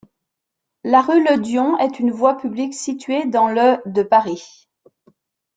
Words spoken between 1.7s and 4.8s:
est une voie publique située dans le de Paris.